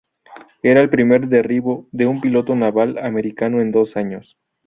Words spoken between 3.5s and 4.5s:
en dos años.